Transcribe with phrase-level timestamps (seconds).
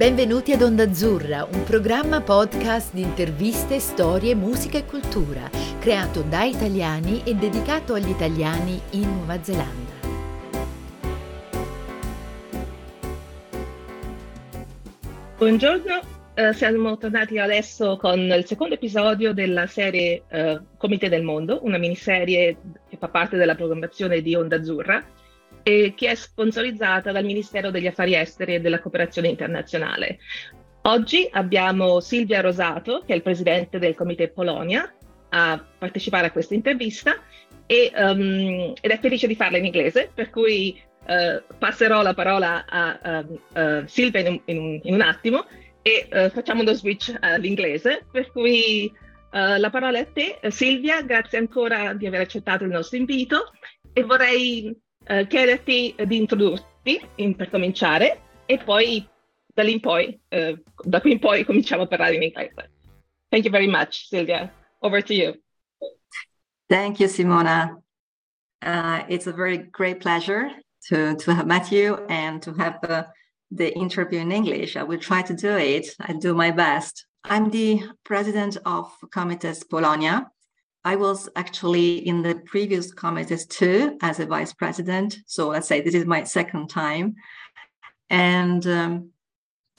[0.00, 6.42] Benvenuti ad Onda Azzurra, un programma podcast di interviste, storie, musica e cultura, creato da
[6.44, 9.92] italiani e dedicato agli italiani in Nuova Zelanda.
[15.36, 16.00] Buongiorno,
[16.32, 21.76] eh, siamo tornati adesso con il secondo episodio della serie eh, Comité del Mondo, una
[21.76, 22.56] miniserie
[22.88, 25.04] che fa parte della programmazione di Onda Azzurra
[25.62, 30.18] e che è sponsorizzata dal Ministero degli Affari Esteri e della Cooperazione Internazionale.
[30.82, 34.92] Oggi abbiamo Silvia Rosato, che è il presidente del Comité Polonia,
[35.30, 37.16] a partecipare a questa intervista
[37.66, 42.64] e, um, ed è felice di farla in inglese, per cui uh, passerò la parola
[42.66, 45.46] a uh, uh, Silvia in un, in, un, in un, attimo
[45.82, 48.92] e facciamo uno switch all'inglese, per cui
[49.30, 50.50] la parola è a te.
[50.50, 53.52] Silvia, grazie ancora di aver accettato il nostro invito
[53.94, 54.76] e vorrei
[55.10, 59.06] uh, chiederti di introdurti in, per cominciare e poi
[59.52, 62.70] da lì in poi, uh, da qui in poi cominciamo a parlare in inglese.
[63.28, 64.52] Thank you very much, Silvia.
[64.80, 65.34] Over to you.
[66.68, 67.82] Thank you, Simona.
[68.62, 70.50] Uh, it's a very great pleasure
[70.88, 73.06] to, to have met you and to have the,
[73.50, 74.76] the interview in English.
[74.76, 75.94] I will try to do it.
[76.00, 77.06] I do my best.
[77.24, 80.30] I'm the president of Comites Polonia,
[80.84, 85.18] I was actually in the previous committees too as a vice president.
[85.26, 87.16] So let's say this is my second time.
[88.08, 89.10] And um,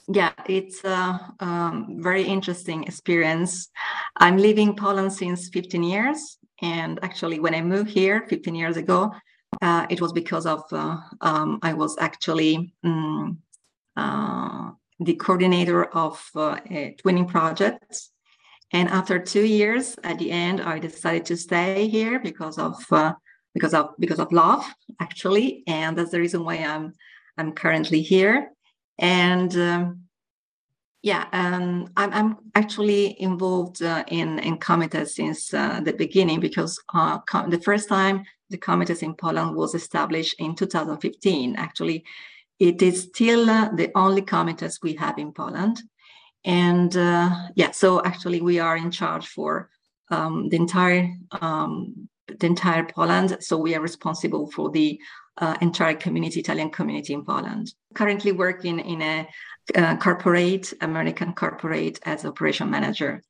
[0.07, 3.69] yeah, it's a um, very interesting experience.
[4.17, 6.37] I'm living Poland since 15 years.
[6.61, 9.11] And actually, when I moved here 15 years ago,
[9.61, 13.39] uh, it was because of uh, um, I was actually um,
[13.97, 18.09] uh, the coordinator of uh, a twinning project
[18.73, 23.13] and after two years, at the end, I decided to stay here because of uh,
[23.53, 24.65] because of because of love,
[24.99, 26.93] actually, and that's the reason why I'm
[27.37, 28.51] I'm currently here.
[28.97, 30.01] And um,
[31.01, 36.81] yeah, um, I'm, I'm actually involved uh, in in committees since uh, the beginning because
[36.93, 41.55] uh, com- the first time the Comites in Poland was established in 2015.
[41.57, 42.05] Actually,
[42.59, 45.81] it is still uh, the only Comites we have in Poland
[46.45, 49.69] and uh, yeah so actually we are in charge for
[50.09, 53.37] um, the entire um, the entire poland.
[53.41, 54.99] So we are responsible for the
[55.37, 57.73] uh, entire community italian community in poland.
[57.95, 59.27] Currently working in a
[59.75, 63.21] uh, corporate american corporate as operation manager.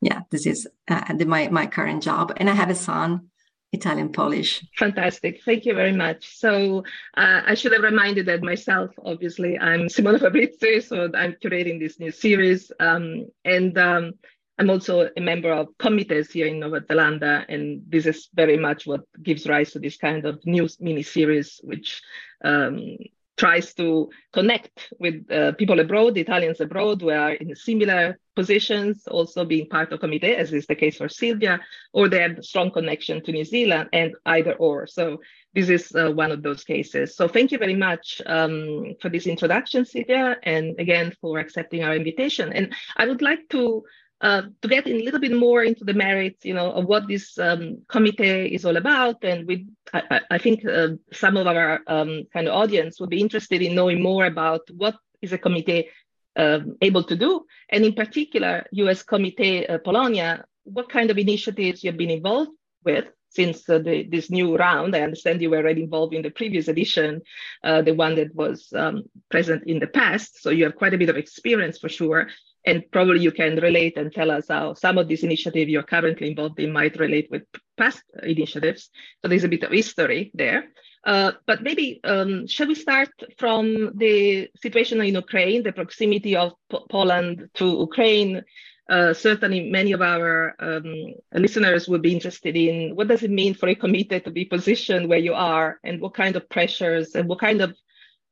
[0.00, 2.32] Yeah this is uh, my, my current job.
[2.36, 3.30] And i have a son
[3.72, 4.64] Italian Polish.
[4.76, 5.42] Fantastic.
[5.44, 6.38] Thank you very much.
[6.38, 6.84] So
[7.16, 12.00] uh, I should have reminded that myself, obviously, I'm Simona Fabrizi, so I'm curating this
[12.00, 12.72] new series.
[12.80, 14.12] Um, and um,
[14.58, 18.86] I'm also a member of committees here in Nova Zelanda, and this is very much
[18.86, 22.02] what gives rise to this kind of new mini series, which
[22.44, 22.96] um,
[23.38, 29.44] tries to connect with uh, people abroad, Italians abroad who are in similar positions, also
[29.44, 31.60] being part of committee, as is the case for Silvia,
[31.92, 34.86] or they have strong connection to New Zealand and either or.
[34.86, 35.20] So
[35.54, 37.16] this is uh, one of those cases.
[37.16, 41.94] So thank you very much um, for this introduction, Silvia, and again for accepting our
[41.94, 42.52] invitation.
[42.52, 43.84] And I would like to
[44.20, 47.38] uh, to get a little bit more into the merits, you know, of what this
[47.38, 49.22] um, committee is all about.
[49.22, 53.20] And we, I, I think uh, some of our um, kind of audience would be
[53.20, 55.88] interested in knowing more about what is a committee
[56.36, 59.02] um, able to do, and in particular, U.S.
[59.02, 62.52] Committee uh, Polonia, what kind of initiatives you've been involved
[62.84, 64.94] with since uh, the, this new round.
[64.94, 67.22] I understand you were already involved in the previous edition,
[67.64, 70.40] the one that was um, present in the past.
[70.40, 72.28] So you have quite a bit of experience for sure
[72.66, 76.30] and probably you can relate and tell us how some of these initiatives you're currently
[76.30, 77.42] involved in might relate with
[77.76, 78.90] past initiatives.
[79.22, 80.64] So there's a bit of history there.
[81.04, 86.52] Uh, but maybe um, shall we start from the situation in Ukraine, the proximity of
[86.90, 88.44] Poland to Ukraine?
[88.90, 93.54] Uh, certainly, many of our um, listeners would be interested in what does it mean
[93.54, 97.28] for a committee to be positioned where you are, and what kind of pressures and
[97.28, 97.76] what kind of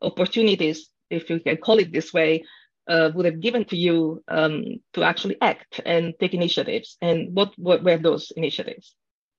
[0.01, 2.43] opportunities, if you can call it this way,
[2.89, 6.97] uh, would have given to you um, to actually act and take initiatives?
[7.01, 8.95] And what, what were those initiatives?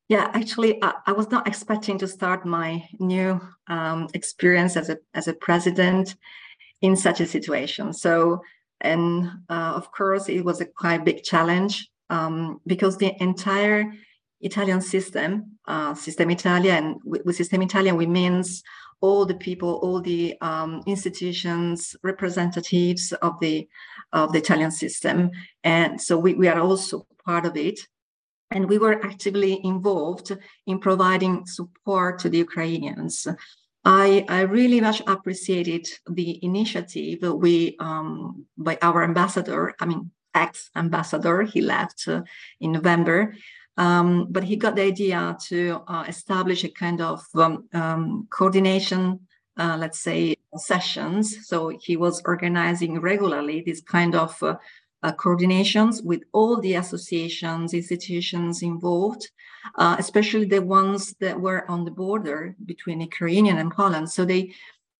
[0.09, 4.97] Yeah, actually, I, I was not expecting to start my new um, experience as a
[5.13, 6.15] as a president
[6.81, 7.91] in such a situation.
[7.91, 8.41] So,
[8.79, 13.91] and uh, of course, it was a quite big challenge um, because the entire
[14.39, 18.63] Italian system, uh, System Italia, and with, with System Italian, we means
[19.01, 23.67] all the people, all the um, institutions, representatives of the
[24.13, 25.31] of the Italian system,
[25.63, 27.79] and so we, we are also part of it.
[28.49, 30.31] And we were actively involved
[30.65, 33.27] in providing support to the Ukrainians.
[33.83, 39.75] I, I really much appreciated the initiative we um, by our ambassador.
[39.81, 41.43] I mean, ex-ambassador.
[41.43, 42.21] He left uh,
[42.59, 43.35] in November,
[43.77, 49.19] um, but he got the idea to uh, establish a kind of um, um, coordination,
[49.57, 51.47] uh, let's say, sessions.
[51.47, 54.55] So he was organizing regularly this kind of uh,
[55.03, 59.29] uh, coordinations with all the associations, institutions involved,
[59.75, 64.09] uh, especially the ones that were on the border between Ukrainian and Poland.
[64.09, 64.53] So they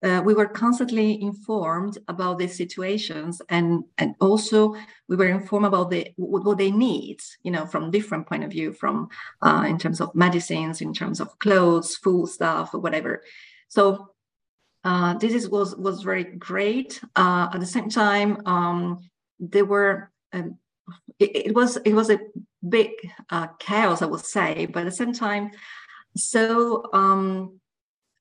[0.04, 4.76] uh, we were constantly informed about these situations and and also
[5.08, 8.74] we were informed about the what, they need you know from different point of view
[8.74, 9.08] from
[9.42, 13.24] uh, in terms of medicines in terms of clothes food stuff or whatever.
[13.70, 14.10] So
[14.84, 17.02] uh, this is, was was very great.
[17.16, 19.10] Uh, at the same time um,
[19.40, 20.58] there were um,
[21.20, 22.20] it, it, was it was a
[22.68, 22.92] big
[23.30, 25.52] uh, chaos i would say but at the same time
[26.16, 27.60] so um,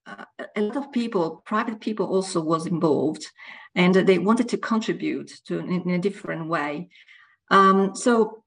[0.07, 3.27] a lot of people, private people also was involved,
[3.75, 6.89] and they wanted to contribute to in, a different way.
[7.51, 8.45] Um, so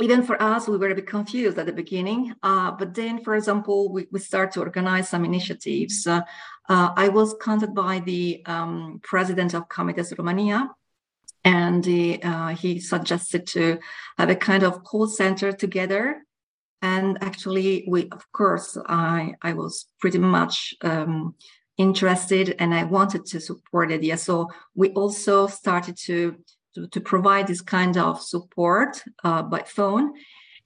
[0.00, 2.34] even for us, we were a bit confused at the beginning.
[2.42, 6.06] Uh, but then, for example, we, we start to organize some initiatives.
[6.06, 6.22] Uh,
[6.68, 10.70] uh, I was contacted by the um, president of Comites Romania,
[11.44, 13.78] and he, uh, he suggested to
[14.18, 16.22] have a kind of call center together
[16.82, 21.34] and actually we of course i i was pretty much um,
[21.78, 24.18] interested and i wanted to support it.
[24.18, 26.36] So we also started to
[26.74, 30.14] to, to provide this kind of support uh, by phone.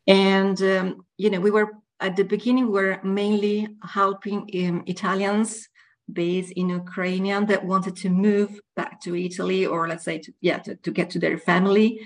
[0.07, 5.69] And um, you know we were at the beginning we were mainly helping um, italians
[6.13, 10.59] based in ukrainian that wanted to move back to italy or let's say to, yeah
[10.59, 12.01] to, to get to their family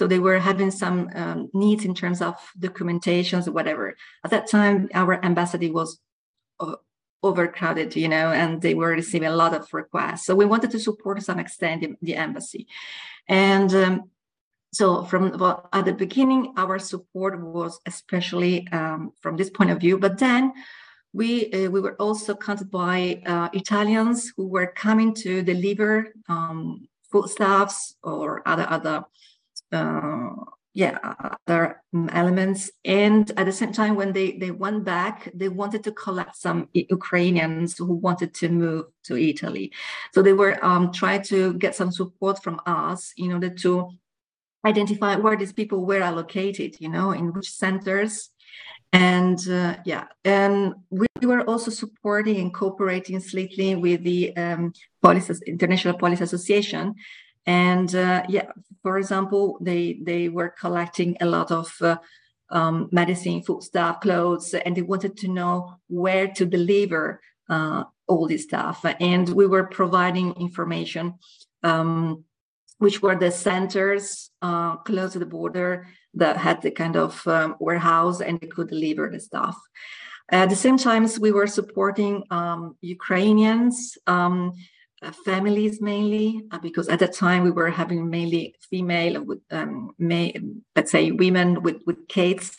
[0.00, 3.98] so they were having some um, needs in terms of documentations or whatever.
[4.24, 6.00] At that time, our embassy was
[6.58, 6.76] uh,
[7.22, 10.24] overcrowded, you know, and they were receiving a lot of requests.
[10.24, 12.66] So we wanted to support to some extent the, embassy.
[13.28, 14.10] And um,
[14.72, 19.80] so from well, at the beginning, our support was especially um, from this point of
[19.80, 19.98] view.
[19.98, 20.54] But then
[21.12, 26.88] we uh, we were also contacted by uh, Italians who were coming to deliver um,
[27.12, 29.04] foodstuffs or other other
[30.72, 30.98] yeah
[31.46, 31.82] other
[32.12, 32.70] elements.
[32.84, 36.68] And at the same time when they they went back they wanted to collect some
[36.72, 39.72] ukrainians who wanted to move to italy.
[40.14, 43.90] So they were um, trying to get some support from us in order to
[44.64, 48.30] identify where these people were allocated you know in which centers.
[48.92, 55.30] And uh, yeah and we were also supporting and cooperating slightly with the um, police
[55.46, 56.94] international police association
[57.50, 58.48] and uh, yeah
[58.84, 61.96] for example they they were collecting a lot of uh,
[62.58, 65.54] um, medicine food stuff clothes and they wanted to know
[65.88, 68.84] where to deliver uh, all this stuff.
[69.00, 71.14] And we were providing information
[71.62, 72.24] um,
[72.78, 77.56] which were the centers uh, close to the border that had the kind of um,
[77.60, 79.56] warehouse and they could deliver the stuff.
[80.30, 84.52] At the same times we were supporting um, ukrainians um,
[85.24, 90.34] families mainly, uh, because at that time we were having mainly female, with, um, may,
[90.76, 92.56] let's say women with, with kids,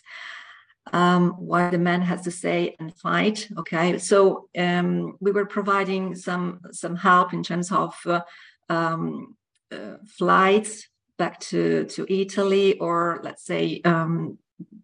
[0.94, 3.48] um, while the man has to stay and fight.
[3.58, 8.21] Okay, so um, we were providing some some help in terms of uh,
[8.69, 9.36] um,
[9.71, 14.38] uh, flights back to to Italy, or let's say um,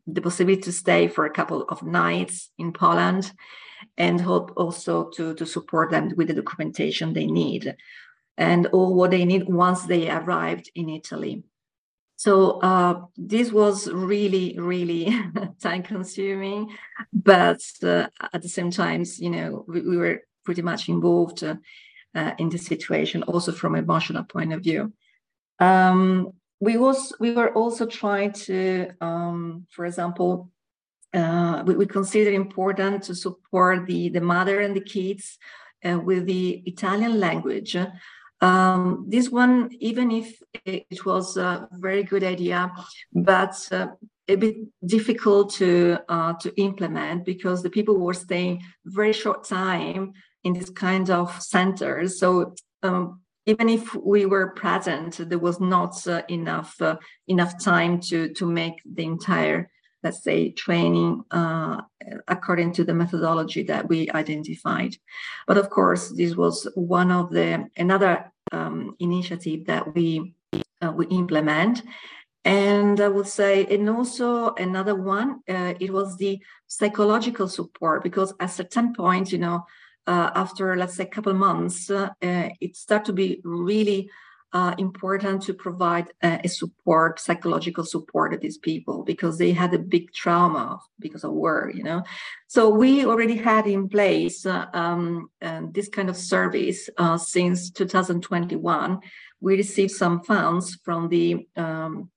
[0.06, 3.32] the possibility to stay for a couple of nights in Poland
[3.98, 7.76] and hope also to, to support them with the documentation they need
[8.38, 11.44] and all what they need once they arrived in Italy.
[12.18, 15.16] So uh, this was really, really
[15.62, 16.70] time consuming,
[17.14, 21.56] but uh, at the same time, you know, we, we were pretty much involved uh,
[22.40, 24.94] in the situation, also from emotional point of view.
[25.60, 30.50] Um, we was we were also trying to, um, for example,
[31.14, 35.38] uh, we, we, consider important to support the, the mother and the kids
[35.86, 37.78] uh, with the Italian language.
[38.42, 42.72] Um, this one, even if it was a very good idea,
[43.14, 43.88] but uh,
[44.28, 50.14] a bit difficult to uh, to implement because the people were staying very short time
[50.44, 52.20] in this kind of centers.
[52.20, 56.98] So um, even if we were present, there was not uh, enough uh,
[57.28, 59.72] enough time to to make the entire
[60.04, 61.82] let's say, training uh,
[62.28, 64.96] according to the methodology that we identified.
[65.48, 70.34] But of course, this was one of the another um, initiative that we
[70.82, 71.84] uh, we implement.
[72.46, 78.34] And I would say, and also another one, uh, it was the psychological support because
[78.40, 79.66] at certain point, you know,
[80.06, 84.10] uh, after let's say a couple months, uh, it started to be really
[84.58, 89.72] uh, important to provide uh, a support, psychological support to these people because they had
[89.72, 92.02] a big trauma because of war, you know.
[92.48, 95.30] So we already had in place uh, um,
[95.76, 99.00] this kind of service uh, since 2021.
[99.42, 102.10] We received some funds from the um,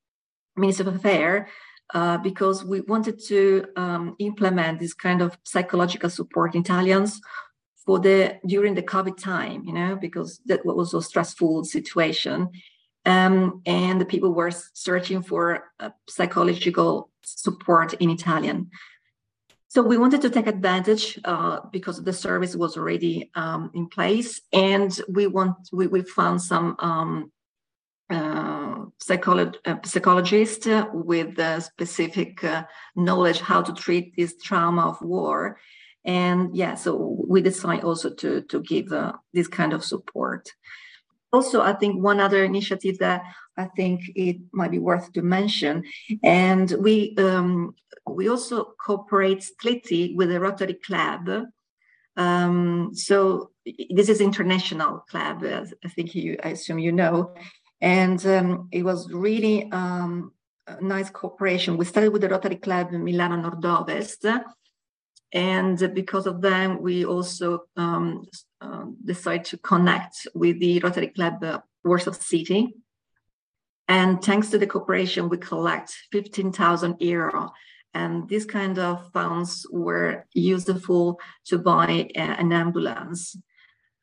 [0.57, 1.47] Ministry of Affairs
[1.93, 7.21] uh, because we wanted to um, implement this kind of psychological support in Italians
[7.91, 12.49] for the during the COVID time, you know, because that was a stressful situation.
[13.05, 18.71] Um, and the people were searching for uh, psychological support in Italian.
[19.67, 24.41] So we wanted to take advantage uh, because the service was already um, in place,
[24.53, 27.33] and we want we, we found some um,
[28.09, 31.33] uh, psycholog- uh, psychologist with
[31.73, 32.63] specific uh,
[32.95, 35.59] knowledge how to treat this trauma of war
[36.05, 40.53] and yeah so we decide also to to give uh, this kind of support.
[41.33, 43.23] Also i think one other initiative that
[43.57, 45.85] i think it might be worth to mention
[46.25, 47.75] and we um,
[48.07, 51.29] we also cooperate strictly with the rotary club.
[52.17, 53.51] Um, so
[53.91, 57.35] this is international club i think you i assume you know.
[57.81, 60.33] And um, it was really um,
[60.81, 61.79] nice cooperation.
[61.79, 64.27] We started with the rotary club in milano nord-ovest
[65.33, 68.27] and because of them, we also um,
[68.61, 68.85] uh,
[69.45, 72.75] to connect with the Rotary Club uh, Warsaw City.
[73.89, 77.53] And thanks to the cooperation, we collect 15,000 euro.
[77.95, 83.37] And these kind of funds were useful to buy a, an ambulance.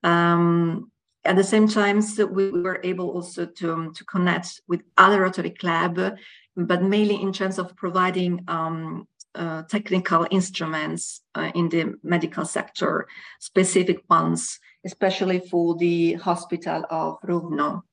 [0.04, 0.92] Um,
[1.24, 5.22] at the same time, so we were able also to, um, to connect with other
[5.22, 6.00] Rotary Club,
[6.56, 9.08] but mainly in terms of providing um,
[9.38, 13.08] uh, technical instruments uh, in the medical sector,
[13.40, 17.84] specific ones, especially for the hospital of Rovno.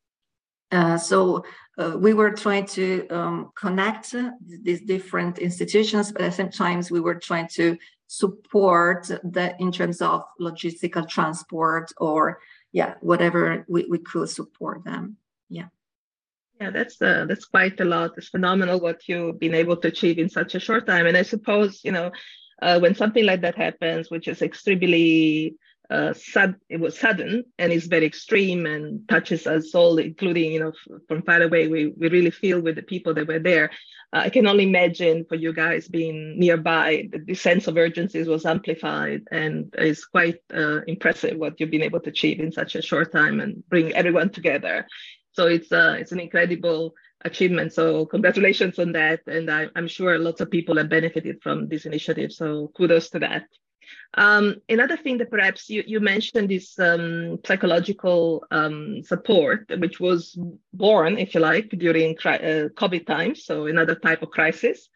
[0.73, 1.45] Uh, so
[1.79, 4.15] uh, we were trying to um, connect
[4.63, 9.71] these different institutions, but at the same time, we were trying to support that in
[9.71, 12.41] terms of logistical transport or
[12.73, 15.17] yeah, whatever we, we could support them.
[16.61, 16.71] Yeah.
[16.71, 18.13] That's uh, that's quite a lot.
[18.17, 21.07] It's phenomenal what you've been able to achieve in such a short time.
[21.07, 22.13] And I suppose you know
[22.63, 25.57] uh, when something like that happens, which is extremely
[25.91, 30.61] uh, sad, it was sudden and is very extreme and touches us all, including you
[30.61, 30.73] know
[31.09, 31.69] from far away.
[31.69, 33.71] We we really feel with the people that were there.
[34.13, 38.23] Uh, I can only imagine for you guys being nearby, the, the sense of urgency
[38.23, 42.77] was amplified, and it's quite uh, impressive what you've been able to achieve in such
[42.77, 44.87] a short time and bring everyone together
[45.35, 47.73] so it's uh, it's an incredible achievement.
[47.73, 51.87] So congratulations on that, and I, am sure lots of people have benefited from this
[51.87, 52.33] initiative.
[52.33, 53.47] So kudos to that.
[54.14, 60.38] Um, another thing that perhaps you, you mentioned is um, psychological um, support, which was
[60.73, 63.45] born, if you like, during uh, COVID times.
[63.45, 64.88] So another type of crisis,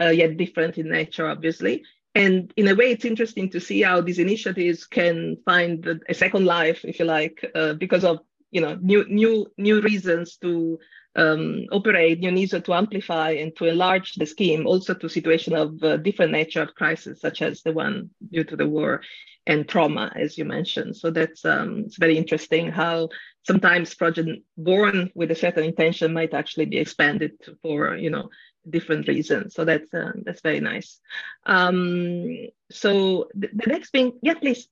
[0.00, 1.84] uh, yet different in nature, obviously.
[2.14, 6.44] And in a way, it's interesting to see how these initiatives can find a second
[6.44, 8.20] life, if you like, uh, because of
[8.56, 10.78] you know new new new reasons to
[11.22, 15.82] um, operate, new needs to amplify and to enlarge the scheme also to situation of
[15.82, 19.02] uh, different nature of crisis, such as the one due to the war
[19.46, 20.96] and trauma, as you mentioned.
[20.96, 23.10] So that's um, it's very interesting how
[23.42, 27.32] sometimes project born with a certain intention might actually be expanded
[27.62, 28.30] for you know
[28.68, 29.54] different reasons.
[29.54, 30.98] So that's uh, that's very nice.
[31.44, 34.68] Um, so the, the next thing, yeah, please.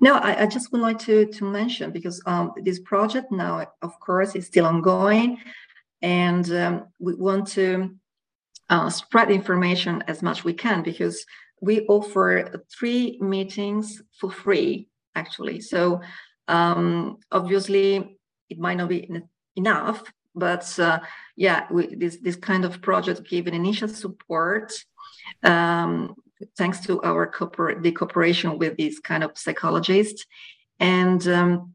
[0.00, 3.98] No, I, I, just would like to, to mention because um, this project now, of
[4.00, 5.38] course, is still ongoing,
[6.02, 7.94] and um, we want to
[8.68, 11.24] uh, spread information as much we can because
[11.60, 15.60] we offer three meetings for free, actually.
[15.60, 16.00] So
[16.48, 18.18] um, obviously,
[18.50, 19.08] it might not be
[19.56, 20.02] enough,
[20.34, 21.00] but uh,
[21.36, 24.72] yeah, we, this this kind of project give an initial support.
[25.42, 26.14] Um,
[26.56, 27.30] thanks to our
[27.80, 30.26] the cooperation with these kind of psychologists.
[30.78, 31.74] And um,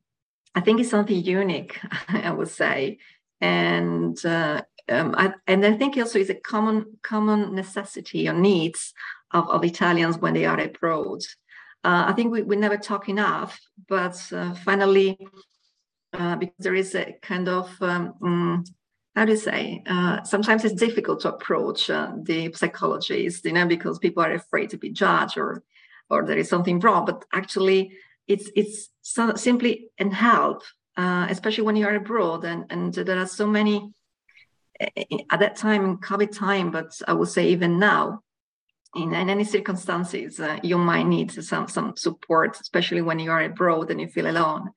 [0.55, 2.97] I think it's something unique, I would say.
[3.41, 8.93] And uh, um, I, and I think also it's a common common necessity or needs
[9.31, 11.21] of, of Italians when they are abroad.
[11.83, 15.17] Uh, I think we, we never talk enough, but uh, finally,
[16.13, 18.67] uh, because there is a kind of um, mm,
[19.17, 23.65] how do you say uh, sometimes it's difficult to approach uh, the psychologist you know
[23.65, 25.63] because people are afraid to be judged or
[26.11, 27.91] or there is something wrong but actually
[28.27, 30.61] it's it's so simply an help
[30.97, 33.91] uh, especially when you are abroad and and there are so many
[34.79, 38.21] eh, at that time in covid time but i would say even now
[38.95, 43.43] in, in any circumstances, uh, you might need some some support, especially when you are
[43.43, 44.71] abroad and you feel alone.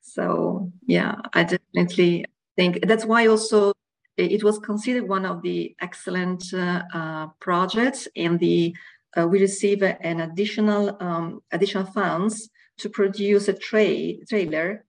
[0.00, 2.24] So yeah, I definitely
[2.56, 3.72] think that's why also
[4.16, 8.74] it was considered one of the excellent uh, uh, projects, and the
[9.16, 14.84] uh, we receive an additional um, additional funds to produce a tra- trailer.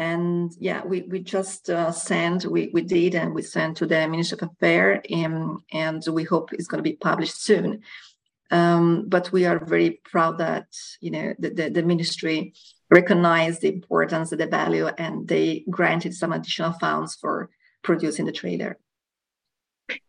[0.00, 4.06] And yeah we, we just uh, sent we, we did and we sent to the
[4.06, 7.82] ministry of affairs and, and we hope it's going to be published soon.
[8.50, 10.68] Um, but we are very proud that
[11.00, 12.54] you know the, the, the, ministry
[12.90, 17.50] recognized the importance of the value and they granted some additional funds for
[17.82, 18.78] producing the trailer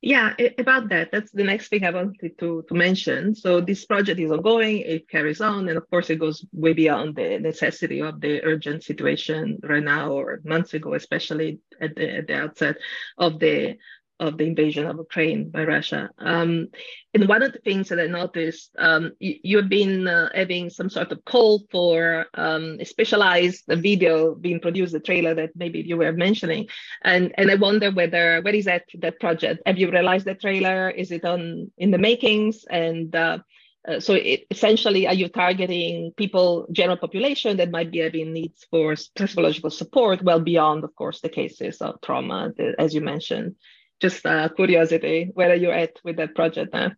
[0.02, 3.34] yeah, about that, that's the next thing I wanted to, to mention.
[3.36, 7.16] So this project is ongoing, it carries on, and of course it goes way beyond
[7.16, 12.28] the necessity of the urgent situation right now or months ago, especially at the, at
[12.28, 12.78] the outset
[13.18, 13.78] of the
[14.20, 16.10] of the invasion of Ukraine by Russia.
[16.18, 16.68] Um,
[17.14, 20.90] and one of the things that I noticed, um, you, have been uh, having some
[20.90, 25.98] sort of call for um, a specialized video being produced, the trailer that maybe you
[25.98, 26.68] were mentioning.
[27.04, 29.62] And, and I wonder whether, where is that, that project?
[29.66, 30.90] Have you realized the trailer?
[30.90, 32.66] Is it on in the makings?
[32.70, 33.40] And uh,
[33.88, 38.68] uh, so it, essentially, are you targeting people, general population that might be having needs
[38.70, 43.56] for psychological support, well beyond, of course, the cases of trauma, as you mentioned?
[44.00, 46.92] Just uh, curiosity, where are you at with that project now?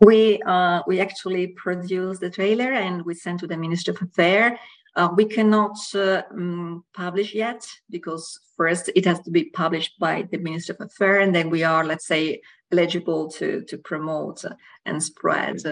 [0.00, 4.58] We uh, we actually produced the trailer and we sent to the Ministry of Affairs.
[4.96, 10.28] Uh, we cannot uh, um, publish yet because first it has to be published by
[10.30, 12.40] the Ministry of Affairs, and then we are, let's say,
[12.72, 14.44] eligible to to promote
[14.84, 15.62] and spread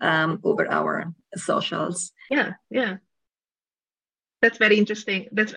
[0.00, 2.12] um, over our socials.
[2.30, 2.96] Yeah, yeah,
[4.40, 5.28] that's very interesting.
[5.32, 5.54] That's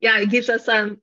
[0.00, 0.98] yeah, it gives us some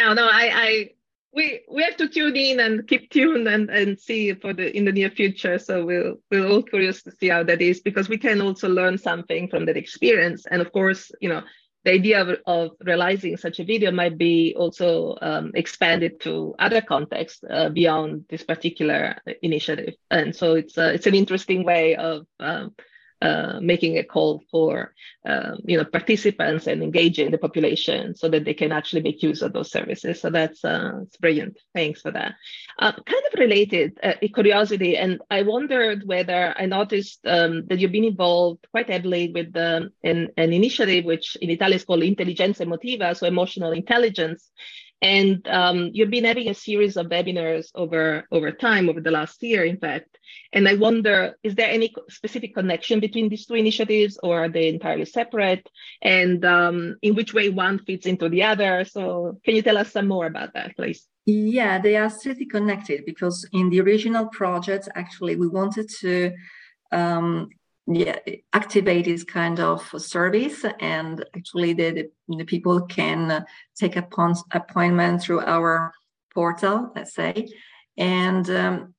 [0.00, 0.88] no, no, I, I,
[1.32, 4.84] we we have to tune in and keep tuned and and see for the in
[4.84, 5.58] the near future.
[5.58, 8.98] So we'll we're all curious to see how that is because we can also learn
[8.98, 10.46] something from that experience.
[10.50, 11.42] And of course, you know,
[11.84, 16.80] the idea of, of realizing such a video might be also um, expanded to other
[16.80, 19.94] contexts uh, beyond this particular initiative.
[20.10, 22.74] And so it's uh, it's an interesting way of um,
[23.22, 24.94] uh, making a call for
[25.26, 29.42] uh, you know participants and engaging the population so that they can actually make use
[29.42, 30.20] of those services.
[30.20, 31.58] So that's uh, brilliant.
[31.74, 32.34] Thanks for that.
[32.78, 37.92] Uh, kind of related, uh, curiosity, and I wondered whether I noticed um, that you've
[37.92, 42.64] been involved quite heavily with the, an, an initiative which in Italian is called intelligenza
[42.64, 44.50] emotiva, so emotional intelligence.
[45.02, 49.42] And um, you've been having a series of webinars over, over time, over the last
[49.42, 50.18] year, in fact.
[50.52, 54.68] And I wonder, is there any specific connection between these two initiatives or are they
[54.68, 55.66] entirely separate?
[56.02, 58.84] And um, in which way one fits into the other?
[58.84, 61.06] So can you tell us some more about that, please?
[61.26, 66.32] Yeah, they are strictly connected because in the original project, actually, we wanted to
[66.92, 67.48] um,
[67.92, 68.18] yeah,
[68.52, 73.44] activate this kind of service and actually the, the, people can
[73.76, 74.06] take a
[74.52, 75.92] appointment through our
[76.32, 77.48] portal let's say.
[77.96, 78.94] And um,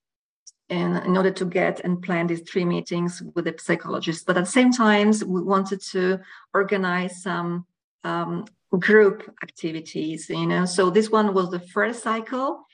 [0.69, 4.25] and in order to get and plan these three meetings with the psychologist.
[4.25, 6.19] But at the same time we wanted to
[6.53, 7.65] organize some
[8.03, 8.45] um,
[8.77, 10.65] group activities you know.
[10.65, 12.65] So this one was the first cycle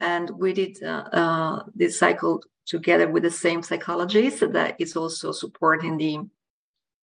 [0.00, 5.32] and we did uh, uh, this cycle together with the same psychologist that is also
[5.32, 6.18] supporting the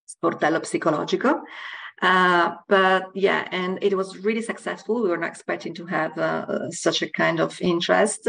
[0.08, 1.42] Sportello Psicologico.
[2.02, 5.02] Uh, but yeah, and it was really successful.
[5.02, 8.28] We were not expecting to have uh, such a kind of interest.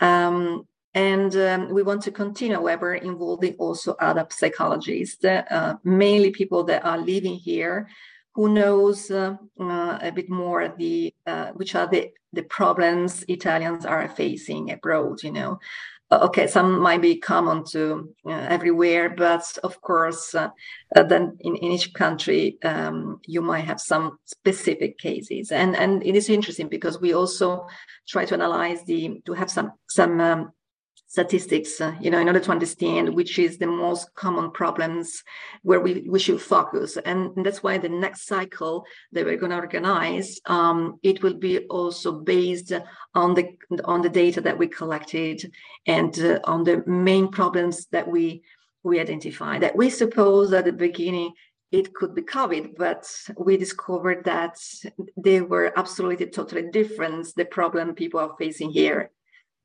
[0.00, 6.64] Um, and um, we want to continue, however, involving also other psychologists, uh, mainly people
[6.64, 7.88] that are living here
[8.34, 13.86] who knows uh, uh, a bit more the uh, which are the the problems Italians
[13.86, 15.22] are facing abroad.
[15.22, 15.58] You know,
[16.12, 20.50] okay, some might be common to uh, everywhere, but of course, uh,
[20.94, 26.04] uh, then in, in, each country, um, you might have some specific cases, and and
[26.06, 27.66] it is interesting because we also
[28.06, 30.52] try to analyze the to have some some um,
[31.06, 35.22] statistics, uh, you know, in order to understand which is the most common problems
[35.62, 36.96] where we, we should focus.
[36.96, 41.60] And that's why the next cycle that we're going to organize, um, it will be
[41.66, 42.72] also based
[43.14, 45.52] on the on the data that we collected
[45.86, 48.42] and uh, on the main problems that we
[48.82, 49.62] we identified.
[49.62, 51.32] That we suppose at the beginning
[51.70, 53.04] it could be COVID, but
[53.36, 54.56] we discovered that
[55.16, 59.10] they were absolutely totally different, the problem people are facing here.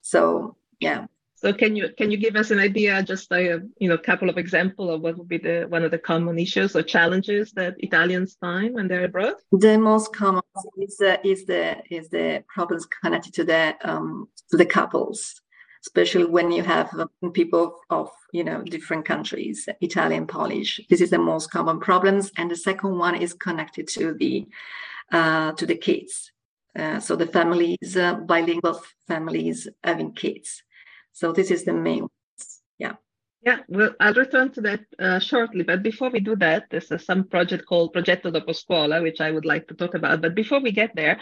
[0.01, 1.05] So yeah
[1.41, 4.37] So can you can you give us an idea, just a you know couple of
[4.37, 8.35] example of what would be the one of the common issues or challenges that Italians
[8.41, 9.35] find when they're abroad?
[9.53, 10.43] The most common
[10.77, 15.41] is is the is the problems connected to the um, to the couples,
[15.85, 20.81] especially when you have uh, people of you know different countries, Italian, Polish.
[20.89, 24.45] This is the most common problems, and the second one is connected to the
[25.13, 26.33] uh, to the kids.
[26.77, 30.63] Uh, so the families, uh, bilingual families having kids.
[31.19, 32.07] So this is the main.
[32.77, 32.93] Yeah.
[33.45, 35.63] Yeah, well, I'll return to that uh, shortly.
[35.63, 39.29] But before we do that, there's uh, some project called Progetto Dopo Scuola, which I
[39.29, 40.21] would like to talk about.
[40.21, 41.19] But before we get there,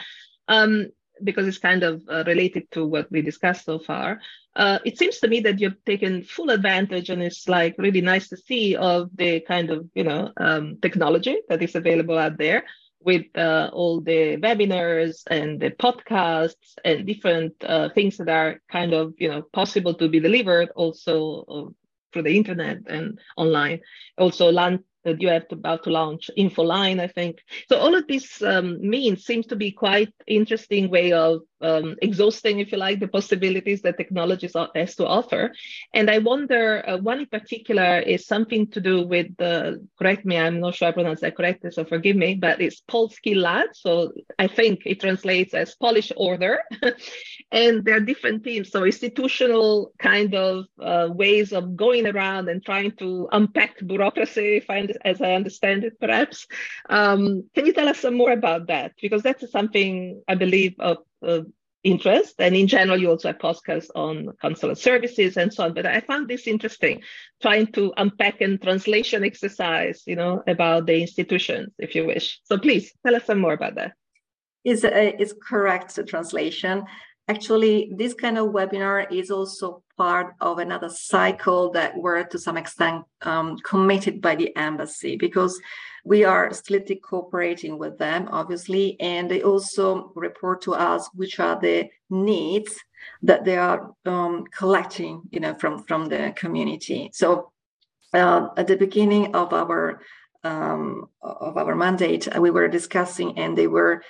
[0.48, 0.88] um,
[1.24, 4.22] because it's kind of uh, related to what we discussed so far,
[4.56, 8.30] uh, it seems to me that you've taken full advantage, and it's like really nice
[8.30, 12.64] to see of the kind of you know um, technology that is available out there
[13.08, 18.94] with uh, all the webinars and the podcasts and different uh, things that are kind
[18.94, 21.16] of you know possible to be delivered also
[21.48, 21.72] uh,
[22.12, 23.80] through the internet and online.
[24.18, 27.40] Also land that you have about to launch infoline i think.
[27.70, 32.60] So all of this um, means seems to be quite interesting way of um, exhausting,
[32.60, 35.54] if you like, the possibilities that technology has to offer.
[35.94, 40.38] And I wonder, uh, one in particular is something to do with the, correct me,
[40.38, 43.70] I'm not sure I pronounce that correctly, so forgive me, but it's Polski Lad.
[43.74, 46.60] So I think it translates as Polish order.
[47.52, 48.72] and there are different teams.
[48.72, 54.70] So institutional kind of uh, ways of going around and trying to unpack bureaucracy, if
[54.70, 56.48] I, as I understand it, perhaps.
[56.90, 58.94] Um, can you tell us some more about that?
[59.02, 61.42] Because that's something I believe of uh,
[61.84, 62.36] interest.
[62.40, 65.74] And in general, you also have podcasts on consular services and so on.
[65.74, 67.02] But I found this interesting,
[67.42, 72.40] trying to unpack and translation exercise, you know, about the institutions, if you wish.
[72.44, 73.94] So please tell us some more about that.
[74.64, 76.84] Is is correct translation.
[77.30, 82.56] Actually, this kind of webinar is also part of another cycle that we're to some
[82.56, 85.60] extent um, committed by the embassy because
[86.06, 91.60] we are strictly cooperating with them, obviously, and they also report to us which are
[91.60, 92.80] the needs
[93.24, 97.10] that they are um, collecting, you know, from from the community.
[97.14, 97.52] So
[98.14, 100.00] uh, at the beginning of our
[100.46, 104.02] um, of our mandate, we were discussing, and they were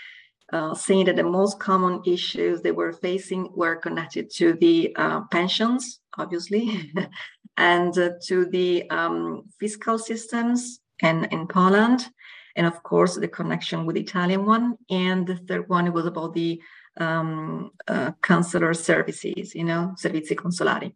[0.53, 5.21] uh, saying that the most common issues they were facing were connected to the uh,
[5.31, 6.93] pensions, obviously,
[7.57, 12.07] and uh, to the um, fiscal systems and in Poland,
[12.55, 14.77] and of course the connection with the Italian one.
[14.89, 16.61] And the third one was about the
[16.99, 20.93] um, uh, consular services, you know, servizi consolari.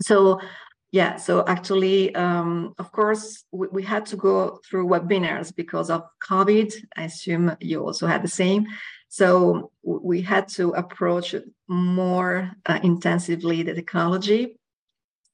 [0.00, 0.40] So
[0.92, 6.02] yeah, so actually, um, of course, we, we, had to go through webinars because of
[6.22, 6.70] COVID.
[6.94, 8.66] I assume you also had the same.
[9.08, 11.34] So we had to approach
[11.66, 14.58] more uh, intensively the technology.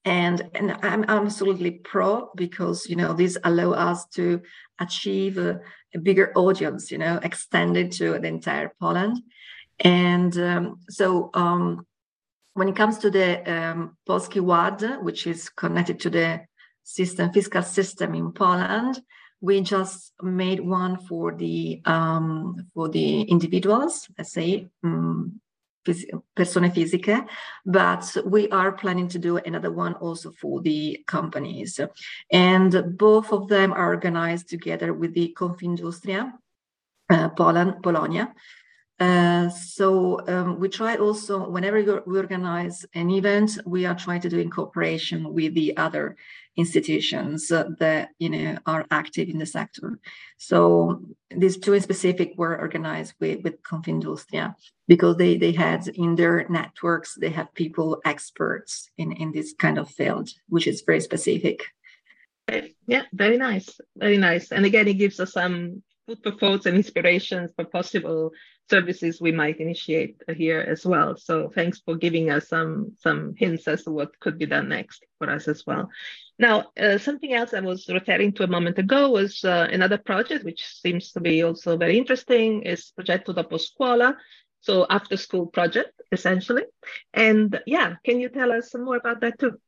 [0.05, 4.41] And, and I'm absolutely pro because, you know, this allow us to
[4.79, 5.59] achieve a,
[5.93, 9.21] a bigger audience, you know, extended to the entire Poland.
[9.81, 11.85] And um, so um,
[12.53, 16.41] when it comes to the um, Polski Ład, which is connected to the
[16.83, 19.01] system, fiscal system in Poland,
[19.41, 25.39] we just made one for the um, for the individuals, let's say um,
[26.35, 27.25] persone fisiche,
[27.65, 31.79] but we are planning to do another one also for the companies,
[32.31, 36.33] and both of them are organized together with the Confindustria
[37.09, 38.33] uh, Poland, Polonia.
[38.99, 44.29] Uh, so um, we try also whenever we organize an event, we are trying to
[44.29, 46.17] do in cooperation with the other
[46.57, 49.99] institutions that you know are active in the sector.
[50.37, 54.55] So these two in specific were organized with with Confindustria
[54.87, 59.77] because they they had in their networks they have people experts in in this kind
[59.77, 61.63] of field, which is very specific.
[62.87, 64.51] Yeah, very nice, very nice.
[64.51, 68.31] And again, it gives us some food for thoughts and inspirations for possible
[68.69, 71.17] services we might initiate here as well.
[71.17, 75.05] So thanks for giving us some some hints as to what could be done next
[75.17, 75.89] for us as well.
[76.37, 80.45] Now, uh, something else I was referring to a moment ago was uh, another project
[80.45, 84.15] which seems to be also very interesting is Progetto Dopo Scuola,
[84.61, 86.63] so after school project essentially.
[87.13, 89.59] And yeah, can you tell us some more about that too?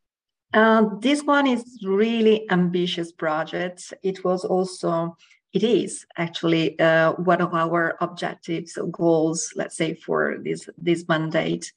[0.53, 3.93] Uh, this one is really ambitious project.
[4.03, 5.15] It was also
[5.53, 11.07] it is actually uh, one of our objectives or goals, let's say, for this this
[11.07, 11.73] mandate.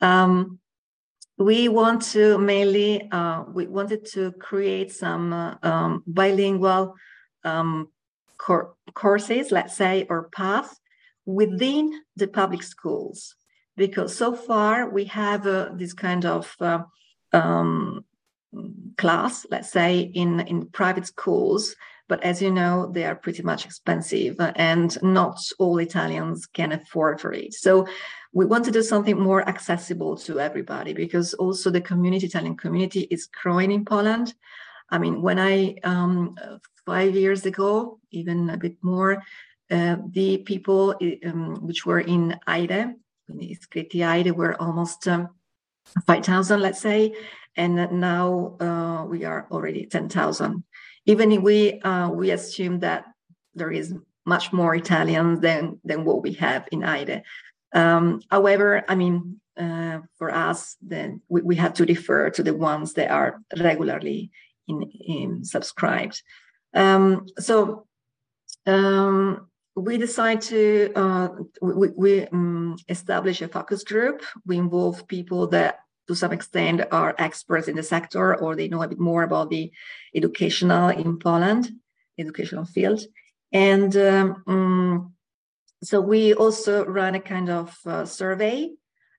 [0.00, 0.58] Um,
[1.38, 6.94] we want to mainly uh, we wanted to create some uh, um, bilingual
[7.44, 7.88] um,
[8.38, 10.80] cor- courses, let's say, or paths
[11.26, 13.36] within the public schools,
[13.76, 16.82] because so far we have uh, this kind of uh,
[17.32, 18.04] um,
[18.96, 21.74] class, let's say, in, in private schools.
[22.08, 27.20] But as you know, they are pretty much expensive and not all Italians can afford
[27.20, 27.54] for it.
[27.54, 27.86] So
[28.32, 33.02] we want to do something more accessible to everybody because also the community, Italian community
[33.10, 34.34] is growing in Poland.
[34.90, 36.36] I mean, when I, um,
[36.84, 39.22] five years ago, even a bit more,
[39.70, 42.94] uh, the people um, which were in AIRE,
[43.28, 45.30] in iscritti AIRE, were almost um,
[46.06, 47.14] 5,000, let's say,
[47.56, 50.64] and now uh, we are already 10,000.
[51.06, 53.04] Even if we uh, we assume that
[53.54, 53.94] there is
[54.26, 57.22] much more Italians than than what we have in AIRE.
[57.74, 62.54] Um, however, I mean, uh, for us, then we, we have to refer to the
[62.54, 64.30] ones that are regularly
[64.68, 66.22] in, in subscribed.
[66.72, 67.86] Um, so
[68.66, 71.28] um, we decide to uh,
[71.60, 74.22] we, we um, establish a focus group.
[74.46, 78.82] We involve people that to some extent are experts in the sector or they know
[78.82, 79.72] a bit more about the
[80.14, 81.70] educational in Poland,
[82.18, 83.00] educational field.
[83.52, 85.10] And um, mm,
[85.82, 88.70] so we also run a kind of uh, survey.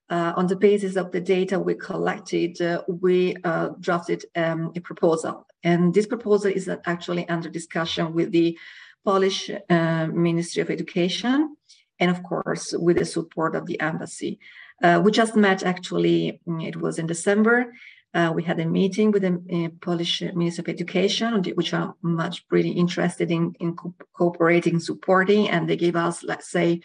[0.08, 4.80] Uh, on the basis of the data we collected, uh, we uh, drafted um, a
[4.80, 5.48] proposal.
[5.64, 8.56] And this proposal is actually under discussion with the
[9.04, 11.56] Polish uh, Ministry of Education
[12.00, 14.40] and, of course, with the support of the embassy.
[14.82, 17.74] Uh, we just met actually, mm, it was in December.
[18.14, 22.46] Uh, we had a meeting with the uh, Polish Minister of Education, which are much
[22.50, 26.82] really interested in, in co- cooperating, supporting, and they gave us, let's say,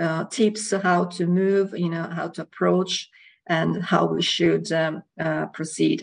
[0.00, 3.08] uh, tips how to move, you know, how to approach,
[3.46, 6.02] and how we should um, uh, proceed.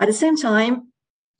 [0.00, 0.88] At the same time,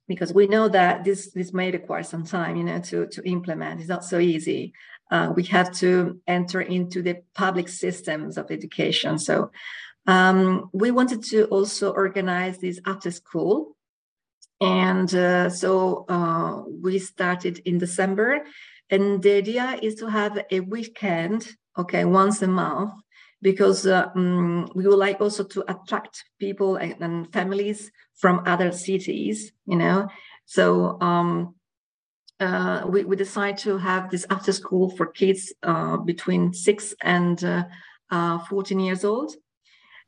[0.07, 3.81] because we know that this this may require some time, you know, to to implement.
[3.81, 4.73] It's not so easy
[5.13, 9.19] uh, we have to enter into the public systems of education.
[9.19, 9.51] So
[10.07, 13.77] um, we wanted to also organize this after school.
[14.61, 18.41] And uh, so uh, we started in December.
[18.89, 21.47] And the idea is to have a weekend,
[21.77, 22.93] okay, once a month,
[23.43, 29.53] because um, we would like also to attract people and, and families from other cities,
[29.67, 30.09] you know.
[30.47, 31.55] So um,
[32.43, 37.45] uh, we, we decide to have this after school for kids uh, between six and
[37.45, 37.65] uh,
[38.11, 39.35] uh 14 years old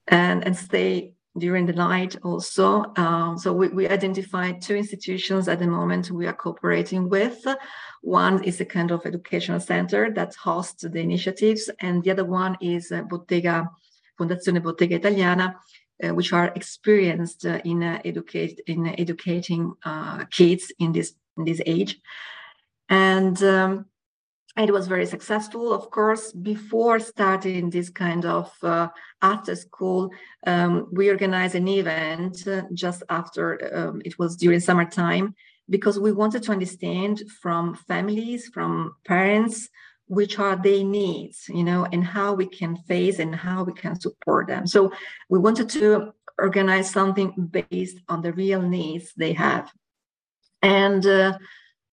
[0.08, 2.84] and, and stay during the night also.
[2.96, 7.44] Um, so we, we identified two institutions at the moment we are cooperating with.
[8.02, 12.56] One is a kind of educational center that hosts the initiatives, and the other one
[12.60, 13.68] is Bottega,
[14.20, 15.56] Fondazione Bottega Italiana,
[16.02, 19.72] uh, which are experienced uh, in uh, educate in educating
[20.30, 22.00] kids in this in this age.
[22.88, 23.86] And um,
[24.56, 26.32] it was very successful, of course.
[26.32, 28.88] Before starting this kind of uh,
[29.20, 30.10] after school,
[30.46, 35.34] um, we organized an event uh, just after um, it was during summertime
[35.68, 39.68] because we wanted to understand from families, from parents,
[40.06, 43.98] which are their needs, you know, and how we can face and how we can
[43.98, 44.66] support them.
[44.66, 44.92] So
[45.30, 49.72] we wanted to organize something based on the real needs they have.
[50.64, 51.36] And uh,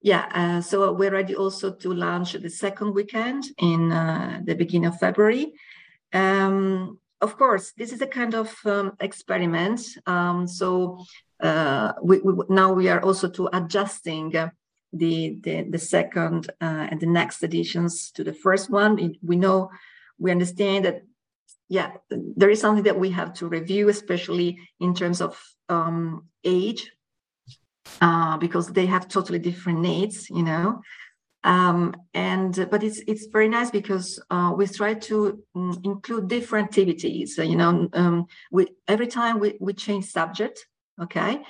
[0.01, 4.87] yeah, uh, so we're ready also to launch the second weekend in uh, the beginning
[4.87, 5.51] of February.
[6.13, 9.81] Um, of course, this is a kind of um, experiment.
[10.07, 11.03] Um, so
[11.43, 14.51] uh, we, we, now we are also to adjusting the,
[15.43, 19.15] the, the second uh, and the next editions to the first one.
[19.21, 19.69] We know,
[20.17, 21.01] we understand that,
[21.67, 26.89] yeah, there is something that we have to review, especially in terms of um, age
[28.01, 30.81] uh, because they have totally different needs, you know.
[31.43, 36.67] Um, and but it's it's very nice because uh, we try to um, include different
[36.67, 37.37] activities.
[37.37, 40.67] you know, um, we every time we we change subject,
[41.01, 41.41] okay,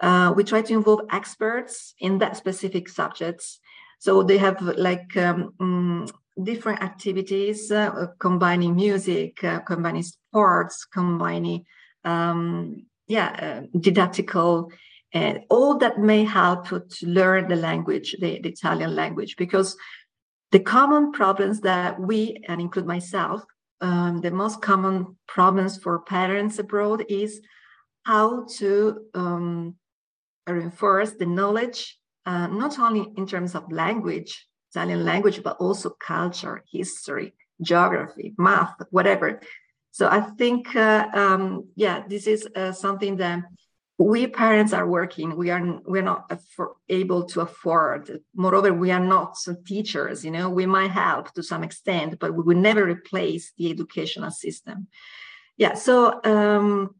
[0.00, 3.60] uh, we try to involve experts in that specific subjects.
[3.98, 6.10] So they have like um, mm,
[6.42, 11.66] different activities uh, combining music, uh, combining sports, combining
[12.04, 14.70] um, yeah uh, didactical
[15.14, 19.76] and all that may help to learn the language, the, the Italian language, because
[20.50, 23.42] the common problems that we, and include myself,
[23.80, 27.40] um, the most common problems for parents abroad is
[28.02, 29.76] how to um,
[30.48, 36.64] reinforce the knowledge, uh, not only in terms of language, Italian language, but also culture,
[36.72, 39.40] history, geography, math, whatever.
[39.92, 43.44] So I think, uh, um, yeah, this is uh, something that
[43.98, 46.30] we parents are working we are we're not
[46.88, 51.62] able to afford moreover we are not teachers you know we might help to some
[51.62, 54.88] extent but we will never replace the educational system
[55.56, 56.94] yeah so um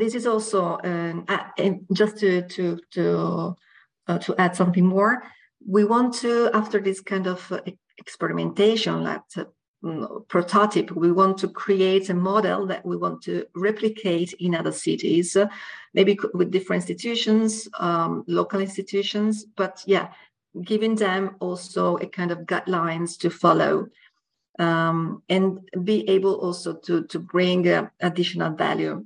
[0.00, 3.56] this is also um, uh, just to to to
[4.08, 5.22] uh, to add something more.
[5.66, 7.60] We want to after this kind of uh,
[7.98, 9.46] experimentation, like mm,
[10.28, 15.36] prototype, we want to create a model that we want to replicate in other cities,
[15.92, 20.08] maybe with different institutions, um, local institutions, but yeah,
[20.62, 23.86] giving them also a kind of guidelines to follow
[24.58, 29.04] um, and be able also to, to bring uh, additional value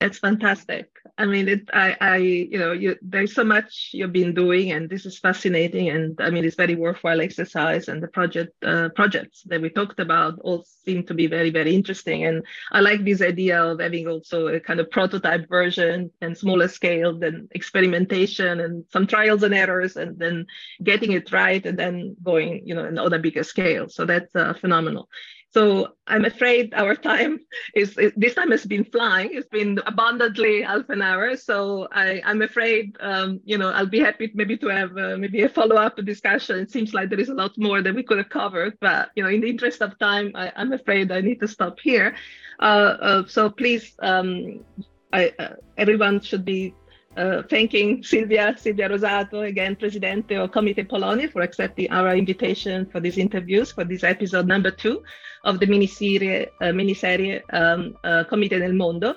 [0.00, 0.90] it's fantastic.
[1.16, 4.90] I mean, it, I, I, you know, you, there's so much you've been doing, and
[4.90, 5.88] this is fascinating.
[5.90, 7.88] And I mean, it's very worthwhile exercise.
[7.88, 11.74] And the project uh, projects that we talked about all seem to be very, very
[11.74, 12.24] interesting.
[12.24, 16.68] And I like this idea of having also a kind of prototype version and smaller
[16.68, 20.46] scale, then experimentation and some trials and errors, and then
[20.82, 23.88] getting it right, and then going, you know, on a bigger scale.
[23.88, 25.08] So that's uh, phenomenal.
[25.54, 27.38] So I'm afraid our time
[27.76, 29.30] is, this time has been flying.
[29.32, 31.36] It's been abundantly half an hour.
[31.36, 35.42] So I, am afraid, um, you know, I'll be happy maybe to have uh, maybe
[35.42, 36.58] a follow-up discussion.
[36.58, 39.22] It seems like there is a lot more that we could have covered, but you
[39.22, 42.16] know, in the interest of time, I, am afraid I need to stop here.
[42.58, 44.64] Uh, uh, so please, um,
[45.12, 46.74] I, uh, everyone should be
[47.16, 53.00] uh, thanking Silvia, Silvia Rosato, again, Presidente of Comites Polonia, for accepting our invitation for
[53.00, 55.02] these interviews, for this episode number two
[55.44, 59.14] of the miniserie, uh, miniserie um, uh, Comites nel Mondo.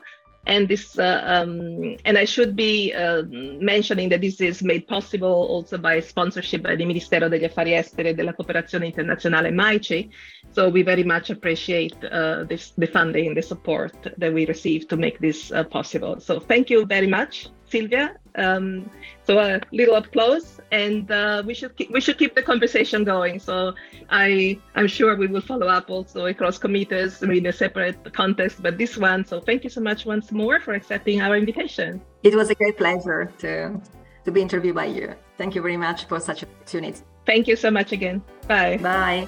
[0.48, 3.24] And this, uh, um, and I should be uh,
[3.60, 8.10] mentioning that this is made possible also by sponsorship by the Ministero degli Affari Esteri
[8.10, 10.10] e della Cooperazione Internazionale MAECI.
[10.52, 14.96] So we very much appreciate uh, this, the funding, the support that we receive to
[14.96, 16.20] make this possible.
[16.22, 17.50] So thank you very much.
[17.66, 18.16] Silvia.
[18.38, 18.89] Um,
[19.23, 23.39] so a little applause, and uh, we should keep, we should keep the conversation going.
[23.39, 23.73] So
[24.10, 28.78] I I'm sure we will follow up also across committees in a separate context, but
[28.78, 29.26] this one.
[29.26, 32.02] So thank you so much once more for accepting our invitation.
[32.23, 33.82] It was a great pleasure to
[34.26, 35.15] to be interviewed by you.
[35.38, 37.02] Thank you very much for such an opportunity.
[37.26, 38.21] Thank you so much again.
[38.47, 38.78] Bye.
[38.78, 39.28] Bye.